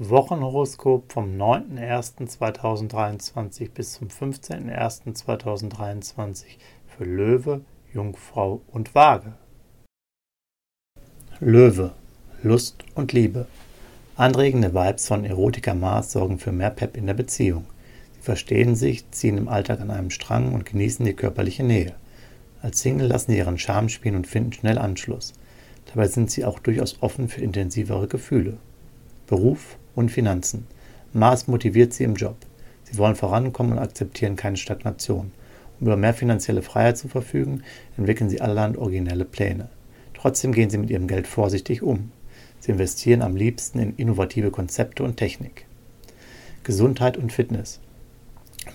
[0.00, 6.44] Wochenhoroskop vom 9.01.2023 bis zum 15.01.2023
[6.88, 7.60] für Löwe,
[7.92, 9.34] Jungfrau und Waage.
[11.38, 11.92] Löwe,
[12.42, 13.46] Lust und Liebe.
[14.16, 17.66] Anregende Vibes von Erotiker Mars sorgen für mehr Pep in der Beziehung.
[18.16, 21.94] Sie verstehen sich, ziehen im Alltag an einem Strang und genießen die körperliche Nähe.
[22.62, 25.34] Als Single lassen sie ihren Charme spielen und finden schnell Anschluss.
[25.86, 28.58] Dabei sind sie auch durchaus offen für intensivere Gefühle.
[29.28, 30.66] Beruf und Finanzen.
[31.12, 32.36] Mars motiviert sie im Job.
[32.84, 35.32] Sie wollen vorankommen und akzeptieren keine Stagnation.
[35.80, 37.62] Um über mehr finanzielle Freiheit zu verfügen,
[37.96, 39.68] entwickeln sie allerland originelle Pläne.
[40.14, 42.10] Trotzdem gehen sie mit ihrem Geld vorsichtig um.
[42.60, 45.66] Sie investieren am liebsten in innovative Konzepte und Technik.
[46.62, 47.80] Gesundheit und Fitness.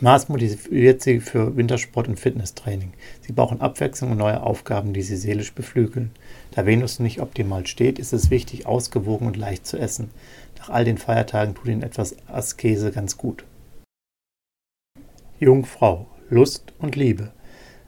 [0.00, 2.92] Mars motiviert sie für Wintersport und Fitnesstraining.
[3.20, 6.12] Sie brauchen Abwechslung und neue Aufgaben, die sie seelisch beflügeln.
[6.52, 10.10] Da Venus nicht optimal steht, ist es wichtig, ausgewogen und leicht zu essen.
[10.58, 13.44] Nach all den Feiertagen tut ihnen etwas Askese ganz gut.
[15.40, 17.32] Jungfrau, Lust und Liebe.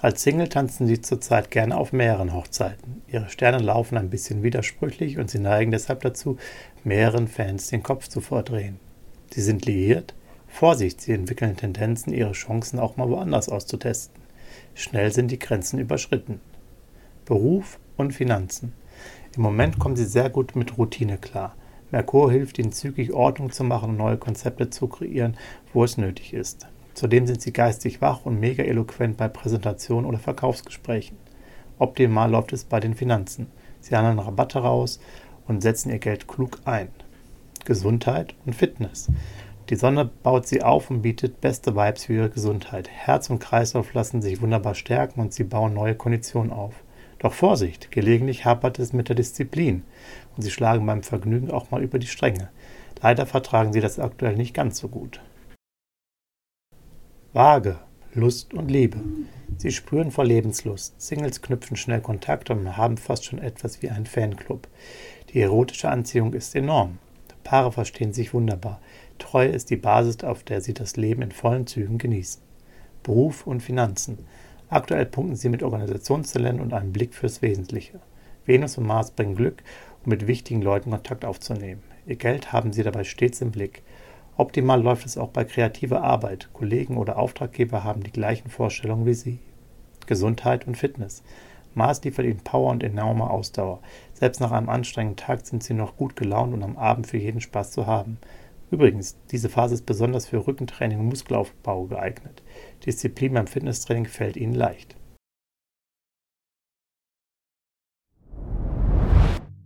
[0.00, 3.02] Als Single tanzen sie zurzeit gerne auf mehreren Hochzeiten.
[3.06, 6.36] Ihre Sterne laufen ein bisschen widersprüchlich und sie neigen deshalb dazu,
[6.82, 8.80] mehreren Fans den Kopf zu verdrehen.
[9.30, 10.14] Sie sind liiert,
[10.62, 14.22] Vorsicht, sie entwickeln Tendenzen, ihre Chancen auch mal woanders auszutesten.
[14.76, 16.40] Schnell sind die Grenzen überschritten.
[17.24, 18.72] Beruf und Finanzen.
[19.34, 21.56] Im Moment kommen sie sehr gut mit Routine klar.
[21.90, 25.36] Merkur hilft ihnen zügig Ordnung zu machen und neue Konzepte zu kreieren,
[25.72, 26.68] wo es nötig ist.
[26.94, 31.16] Zudem sind sie geistig wach und mega eloquent bei Präsentationen oder Verkaufsgesprächen.
[31.80, 33.48] Optimal läuft es bei den Finanzen.
[33.80, 35.00] Sie handeln Rabatte raus
[35.48, 36.86] und setzen ihr Geld klug ein.
[37.64, 39.08] Gesundheit und Fitness.
[39.68, 42.88] Die Sonne baut sie auf und bietet beste Vibes für ihre Gesundheit.
[42.88, 46.74] Herz und Kreislauf lassen sich wunderbar stärken und sie bauen neue Konditionen auf.
[47.20, 49.84] Doch Vorsicht, gelegentlich hapert es mit der Disziplin
[50.36, 52.50] und sie schlagen beim Vergnügen auch mal über die Stränge.
[53.00, 55.20] Leider vertragen sie das aktuell nicht ganz so gut.
[57.32, 57.78] Waage,
[58.14, 58.98] Lust und Liebe.
[59.56, 61.00] Sie spüren vor Lebenslust.
[61.00, 64.68] Singles knüpfen schnell Kontakt und haben fast schon etwas wie einen Fanclub.
[65.32, 66.98] Die erotische Anziehung ist enorm.
[67.44, 68.80] Paare verstehen sich wunderbar.
[69.18, 72.42] Treue ist die Basis, auf der sie das Leben in vollen Zügen genießen.
[73.02, 74.26] Beruf und Finanzen.
[74.68, 78.00] Aktuell punkten sie mit Organisationstalent und einem Blick fürs Wesentliche.
[78.46, 79.62] Venus und Mars bringen Glück,
[80.04, 81.82] um mit wichtigen Leuten Kontakt aufzunehmen.
[82.06, 83.82] Ihr Geld haben sie dabei stets im Blick.
[84.36, 86.48] Optimal läuft es auch bei kreativer Arbeit.
[86.52, 89.38] Kollegen oder Auftraggeber haben die gleichen Vorstellungen wie sie.
[90.06, 91.22] Gesundheit und Fitness.
[91.74, 93.80] Mars liefert ihnen Power und enorme Ausdauer.
[94.14, 97.40] Selbst nach einem anstrengenden Tag sind sie noch gut gelaunt und am Abend für jeden
[97.40, 98.18] Spaß zu haben.
[98.72, 102.42] Übrigens, diese Phase ist besonders für Rückentraining und Muskelaufbau geeignet.
[102.86, 104.96] Disziplin beim Fitnesstraining fällt ihnen leicht.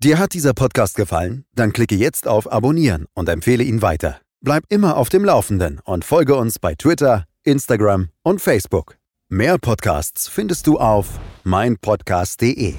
[0.02, 1.44] Dir hat dieser Podcast gefallen?
[1.54, 4.20] Dann klicke jetzt auf Abonnieren und empfehle ihn weiter.
[4.40, 8.98] Bleib immer auf dem Laufenden und folge uns bei Twitter, Instagram und Facebook.
[9.28, 12.74] Mehr Podcasts findest du auf meinpodcast.de.